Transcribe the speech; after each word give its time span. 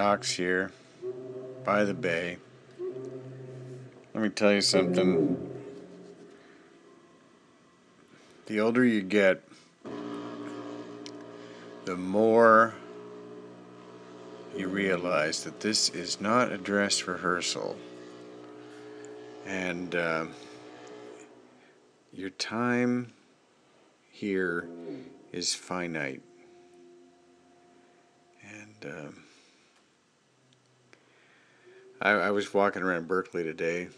Knox 0.00 0.32
here 0.32 0.72
by 1.62 1.84
the 1.84 1.92
bay. 1.92 2.38
Let 4.14 4.22
me 4.22 4.30
tell 4.30 4.50
you 4.50 4.62
something. 4.62 5.36
The 8.46 8.60
older 8.60 8.82
you 8.82 9.02
get, 9.02 9.42
the 11.84 11.98
more 11.98 12.72
you 14.56 14.68
realize 14.68 15.44
that 15.44 15.60
this 15.60 15.90
is 15.90 16.18
not 16.18 16.50
a 16.50 16.56
dress 16.56 17.06
rehearsal. 17.06 17.76
And 19.44 19.94
uh, 19.94 20.24
your 22.10 22.30
time 22.30 23.12
here 24.10 24.66
is 25.30 25.52
finite. 25.52 26.22
And 28.42 28.86
um, 28.86 29.24
I, 32.02 32.12
I, 32.12 32.30
was 32.30 32.54
walking 32.54 32.82
around 32.82 33.08
Berkeley 33.08 33.44
today. 33.44 33.88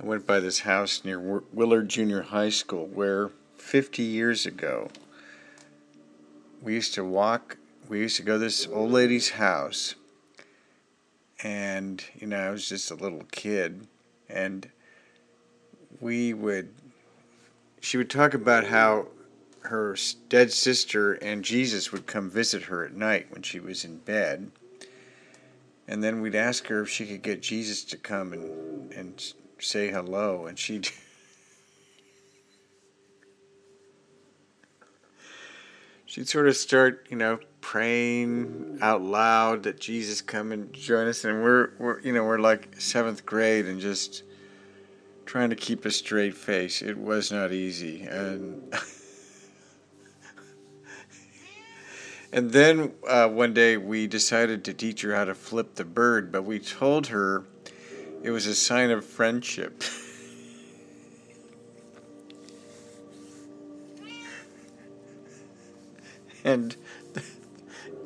I 0.00 0.06
went 0.06 0.26
by 0.26 0.40
this 0.40 0.60
house 0.60 1.04
near 1.04 1.20
Willard 1.52 1.90
Junior 1.90 2.22
High 2.22 2.48
School 2.48 2.86
where 2.86 3.30
50 3.56 4.02
years 4.02 4.46
ago 4.46 4.88
we 6.62 6.72
used 6.72 6.94
to 6.94 7.04
walk, 7.04 7.58
we 7.86 7.98
used 7.98 8.16
to 8.16 8.22
go 8.22 8.34
to 8.34 8.38
this 8.38 8.66
old 8.66 8.92
lady's 8.92 9.30
house. 9.30 9.94
And, 11.42 12.02
you 12.18 12.26
know, 12.26 12.38
I 12.38 12.50
was 12.50 12.66
just 12.66 12.90
a 12.90 12.94
little 12.94 13.24
kid. 13.30 13.86
And 14.30 14.70
we 16.00 16.32
would, 16.32 16.70
she 17.80 17.98
would 17.98 18.08
talk 18.08 18.32
about 18.32 18.64
how 18.64 19.08
her 19.60 19.96
dead 20.30 20.50
sister 20.50 21.12
and 21.14 21.44
Jesus 21.44 21.92
would 21.92 22.06
come 22.06 22.30
visit 22.30 22.62
her 22.64 22.86
at 22.86 22.94
night 22.94 23.26
when 23.30 23.42
she 23.42 23.60
was 23.60 23.84
in 23.84 23.98
bed. 23.98 24.50
And 25.88 26.02
then 26.02 26.20
we'd 26.20 26.34
ask 26.34 26.66
her 26.68 26.82
if 26.82 26.88
she 26.88 27.06
could 27.06 27.22
get 27.22 27.42
Jesus 27.42 27.84
to 27.84 27.96
come 27.96 28.32
and, 28.32 28.92
and 28.92 29.32
say 29.58 29.90
hello. 29.90 30.46
And 30.46 30.58
she'd. 30.58 30.88
she'd 36.06 36.28
sort 36.28 36.48
of 36.48 36.56
start, 36.56 37.06
you 37.10 37.16
know, 37.16 37.40
praying 37.60 38.78
out 38.80 39.02
loud 39.02 39.64
that 39.64 39.80
Jesus 39.80 40.20
come 40.20 40.52
and 40.52 40.72
join 40.72 41.06
us. 41.08 41.24
And 41.24 41.42
we're, 41.42 41.70
we're 41.78 42.00
you 42.00 42.12
know, 42.12 42.24
we're 42.24 42.38
like 42.38 42.80
seventh 42.80 43.26
grade 43.26 43.66
and 43.66 43.80
just 43.80 44.22
trying 45.26 45.50
to 45.50 45.56
keep 45.56 45.84
a 45.84 45.90
straight 45.90 46.36
face. 46.36 46.82
It 46.82 46.98
was 46.98 47.32
not 47.32 47.52
easy. 47.52 48.02
And. 48.02 48.72
And 52.32 52.50
then 52.50 52.92
uh, 53.06 53.28
one 53.28 53.52
day 53.52 53.76
we 53.76 54.06
decided 54.06 54.64
to 54.64 54.72
teach 54.72 55.02
her 55.02 55.14
how 55.14 55.26
to 55.26 55.34
flip 55.34 55.74
the 55.74 55.84
bird, 55.84 56.32
but 56.32 56.44
we 56.44 56.58
told 56.58 57.08
her 57.08 57.44
it 58.22 58.30
was 58.30 58.46
a 58.46 58.54
sign 58.54 58.90
of 58.90 59.04
friendship. 59.04 59.84
and, 66.44 66.74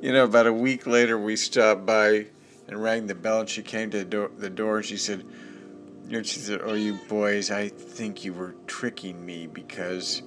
you 0.00 0.12
know, 0.12 0.24
about 0.24 0.48
a 0.48 0.52
week 0.52 0.88
later 0.88 1.16
we 1.16 1.36
stopped 1.36 1.86
by 1.86 2.26
and 2.66 2.82
rang 2.82 3.06
the 3.06 3.14
bell, 3.14 3.38
and 3.40 3.48
she 3.48 3.62
came 3.62 3.92
to 3.92 3.98
the 3.98 4.04
door, 4.04 4.32
the 4.36 4.50
door 4.50 4.78
and 4.78 4.86
she 4.86 4.96
said, 4.96 5.24
you 6.08 6.16
know, 6.16 6.24
she 6.24 6.40
said, 6.40 6.60
Oh, 6.64 6.74
you 6.74 6.98
boys, 7.08 7.52
I 7.52 7.68
think 7.68 8.24
you 8.24 8.32
were 8.32 8.56
tricking 8.66 9.24
me 9.24 9.46
because 9.46 10.22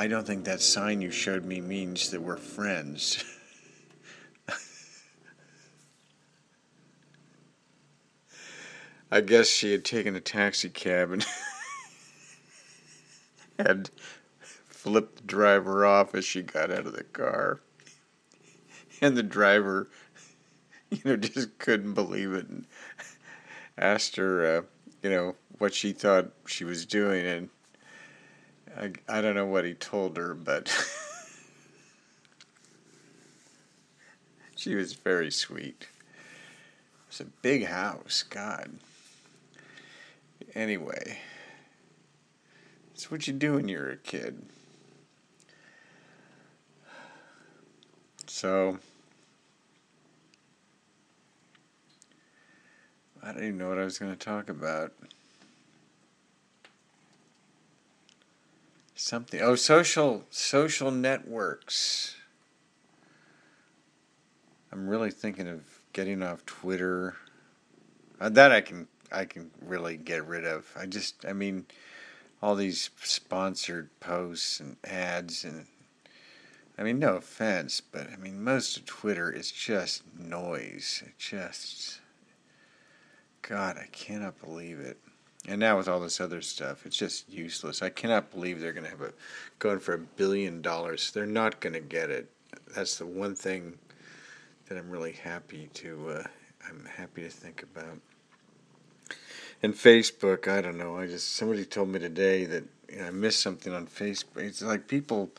I 0.00 0.08
don't 0.08 0.26
think 0.26 0.44
that 0.46 0.62
sign 0.62 1.02
you 1.02 1.10
showed 1.10 1.44
me 1.44 1.60
means 1.60 2.10
that 2.10 2.22
we're 2.22 2.38
friends. 2.38 3.22
I 9.12 9.20
guess 9.20 9.48
she 9.48 9.72
had 9.72 9.84
taken 9.84 10.16
a 10.16 10.20
taxi 10.20 10.70
cab 10.70 11.12
and 11.12 11.26
had 13.58 13.90
flipped 14.70 15.16
the 15.16 15.22
driver 15.24 15.84
off 15.84 16.14
as 16.14 16.24
she 16.24 16.40
got 16.40 16.70
out 16.70 16.86
of 16.86 16.94
the 16.94 17.04
car. 17.04 17.60
And 19.02 19.18
the 19.18 19.22
driver, 19.22 19.90
you 20.90 21.00
know, 21.04 21.16
just 21.16 21.58
couldn't 21.58 21.92
believe 21.92 22.32
it 22.32 22.48
and 22.48 22.64
asked 23.76 24.16
her, 24.16 24.46
uh, 24.46 24.62
you 25.02 25.10
know, 25.10 25.36
what 25.58 25.74
she 25.74 25.92
thought 25.92 26.32
she 26.46 26.64
was 26.64 26.86
doing. 26.86 27.26
And 27.26 27.50
I, 28.80 28.92
I 29.08 29.20
don't 29.20 29.34
know 29.34 29.44
what 29.44 29.66
he 29.66 29.74
told 29.74 30.16
her, 30.16 30.32
but 30.32 30.68
she 34.56 34.74
was 34.74 34.94
very 34.94 35.30
sweet. 35.30 35.86
It's 37.08 37.20
a 37.20 37.26
big 37.26 37.66
house, 37.66 38.22
God. 38.22 38.70
Anyway, 40.54 41.18
it's 42.94 43.10
what 43.10 43.26
you 43.26 43.34
do 43.34 43.54
when 43.54 43.68
you're 43.68 43.90
a 43.90 43.96
kid. 43.96 44.40
So, 48.26 48.78
I 53.22 53.32
don't 53.32 53.42
even 53.42 53.58
know 53.58 53.68
what 53.68 53.78
I 53.78 53.84
was 53.84 53.98
going 53.98 54.12
to 54.12 54.18
talk 54.18 54.48
about. 54.48 54.94
Something. 59.00 59.40
Oh, 59.40 59.54
social 59.54 60.24
social 60.30 60.90
networks. 60.90 62.16
I'm 64.72 64.86
really 64.88 65.10
thinking 65.10 65.48
of 65.48 65.62
getting 65.92 66.22
off 66.22 66.44
Twitter. 66.46 67.16
Uh, 68.20 68.28
that 68.28 68.52
I 68.52 68.60
can 68.60 68.86
I 69.10 69.24
can 69.24 69.50
really 69.60 69.96
get 69.96 70.26
rid 70.26 70.44
of. 70.44 70.66
I 70.78 70.86
just 70.86 71.24
I 71.26 71.32
mean 71.32 71.66
all 72.42 72.54
these 72.54 72.90
sponsored 73.02 73.88
posts 74.00 74.60
and 74.60 74.76
ads 74.84 75.44
and 75.44 75.66
I 76.78 76.82
mean 76.82 76.98
no 76.98 77.16
offense, 77.16 77.80
but 77.80 78.08
I 78.12 78.16
mean 78.16 78.44
most 78.44 78.76
of 78.76 78.84
Twitter 78.86 79.30
is 79.30 79.50
just 79.50 80.02
noise. 80.16 81.02
It 81.06 81.18
just 81.18 82.00
God, 83.42 83.78
I 83.78 83.86
cannot 83.90 84.40
believe 84.40 84.78
it. 84.78 84.98
And 85.48 85.58
now 85.58 85.78
with 85.78 85.88
all 85.88 86.00
this 86.00 86.20
other 86.20 86.42
stuff, 86.42 86.84
it's 86.84 86.96
just 86.96 87.30
useless. 87.30 87.82
I 87.82 87.88
cannot 87.88 88.30
believe 88.30 88.60
they're 88.60 88.72
going 88.72 88.84
to 88.84 88.90
have 88.90 89.00
a 89.00 89.12
going 89.58 89.80
for 89.80 89.94
a 89.94 89.98
billion 89.98 90.60
dollars. 90.60 91.10
They're 91.12 91.26
not 91.26 91.60
going 91.60 91.72
to 91.72 91.80
get 91.80 92.10
it. 92.10 92.30
That's 92.74 92.98
the 92.98 93.06
one 93.06 93.34
thing 93.34 93.78
that 94.68 94.76
I'm 94.76 94.90
really 94.90 95.12
happy 95.12 95.68
to. 95.74 96.10
Uh, 96.10 96.24
I'm 96.68 96.84
happy 96.84 97.22
to 97.22 97.30
think 97.30 97.62
about. 97.62 97.98
And 99.62 99.74
Facebook, 99.74 100.46
I 100.46 100.60
don't 100.60 100.78
know. 100.78 100.98
I 100.98 101.06
just 101.06 101.34
somebody 101.36 101.64
told 101.64 101.88
me 101.88 101.98
today 101.98 102.44
that 102.44 102.64
you 102.88 102.98
know, 102.98 103.06
I 103.06 103.10
missed 103.10 103.40
something 103.40 103.74
on 103.74 103.86
Facebook. 103.86 104.38
It's 104.38 104.62
like 104.62 104.88
people 104.88 105.30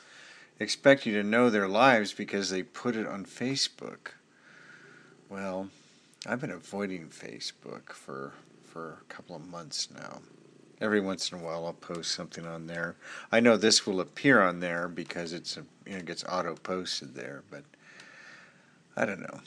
expect 0.60 1.06
you 1.06 1.14
to 1.14 1.24
know 1.24 1.50
their 1.50 1.68
lives 1.68 2.14
because 2.14 2.50
they 2.50 2.64
put 2.64 2.96
it 2.96 3.08
on 3.08 3.26
Facebook. 3.26 4.14
Well, 5.30 5.70
I've 6.26 6.42
been 6.42 6.52
avoiding 6.52 7.08
Facebook 7.08 7.94
for 7.94 8.34
for 8.72 9.00
a 9.02 9.14
couple 9.14 9.36
of 9.36 9.48
months 9.48 9.90
now. 9.94 10.22
Every 10.80 11.02
once 11.02 11.32
in 11.32 11.40
a 11.40 11.42
while, 11.42 11.66
I'll 11.66 11.74
post 11.74 12.12
something 12.12 12.46
on 12.48 12.66
there. 12.66 12.96
I 13.32 13.40
know 13.40 13.58
this 13.58 13.86
will 13.86 14.00
appear 14.00 14.42
on 14.42 14.62
there 14.62 14.88
because 14.88 15.34
it's 15.34 15.58
a, 15.58 15.66
you 15.86 15.94
know 15.94 15.98
it 16.00 16.06
gets 16.06 16.24
auto 16.24 16.56
posted 16.56 17.14
there, 17.14 17.44
but 17.52 17.64
I 18.96 19.06
don't 19.06 19.22
know. 19.22 19.42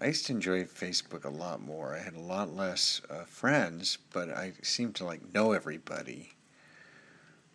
I 0.00 0.06
used 0.06 0.26
to 0.26 0.32
enjoy 0.32 0.64
Facebook 0.64 1.24
a 1.24 1.28
lot 1.28 1.62
more. 1.62 1.94
I 1.94 2.02
had 2.02 2.14
a 2.14 2.20
lot 2.20 2.56
less 2.56 3.00
uh, 3.08 3.24
friends, 3.24 3.98
but 4.12 4.30
I 4.30 4.52
seemed 4.62 4.96
to 4.96 5.04
like 5.04 5.32
know 5.32 5.52
everybody. 5.52 6.32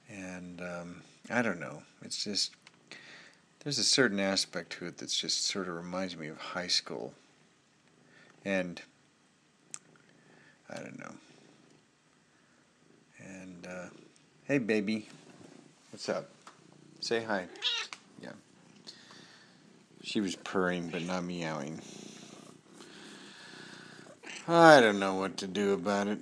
And 0.10 0.62
um, 0.62 1.02
I 1.30 1.42
don't 1.42 1.60
know. 1.60 1.84
It's 2.02 2.24
just 2.24 2.52
there's 3.64 3.80
a 3.80 3.84
certain 3.84 4.20
aspect 4.20 4.72
to 4.74 4.86
it 4.86 4.98
that's 4.98 5.20
just 5.20 5.46
sort 5.46 5.68
of 5.68 5.76
reminds 5.76 6.16
me 6.16 6.28
of 6.28 6.38
high 6.38 6.68
school. 6.68 7.14
And 8.46 8.82
I 10.72 10.76
don't 10.78 11.00
know. 11.00 11.14
And 13.20 13.68
uh, 13.68 13.88
hey, 14.44 14.60
baby, 14.60 15.08
what's 15.92 16.08
up? 16.10 16.30
Say 17.00 17.24
hi. 17.24 17.46
Yeah. 18.22 18.34
She 20.04 20.22
was 20.22 20.36
purring, 20.36 20.90
but 20.90 21.04
not 21.04 21.24
meowing. 21.24 21.82
I 24.48 24.80
don't 24.82 25.00
know 25.00 25.16
what 25.16 25.38
to 25.38 25.48
do 25.48 25.74
about 25.74 26.08
it. 26.08 26.20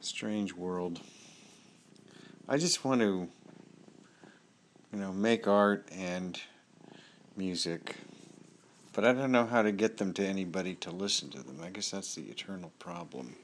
Strange 0.00 0.54
world. 0.54 1.00
I 2.48 2.56
just 2.56 2.84
want 2.84 3.00
to, 3.00 3.28
you 4.92 4.98
know, 4.98 5.12
make 5.12 5.46
art 5.46 5.86
and 5.92 6.40
music 7.36 7.96
but 8.92 9.04
I 9.04 9.12
don't 9.12 9.32
know 9.32 9.46
how 9.46 9.62
to 9.62 9.72
get 9.72 9.96
them 9.96 10.12
to 10.14 10.26
anybody 10.26 10.74
to 10.76 10.90
listen 10.90 11.30
to 11.30 11.42
them. 11.42 11.60
I 11.62 11.70
guess 11.70 11.90
that's 11.90 12.14
the 12.14 12.22
eternal 12.22 12.72
problem. 12.78 13.36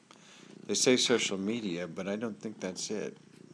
They 0.66 0.74
say 0.74 0.96
social 0.96 1.38
media, 1.38 1.86
but 1.86 2.08
I 2.08 2.16
don't 2.16 2.40
think 2.40 2.60
that's 2.60 2.90
it. 2.90 3.16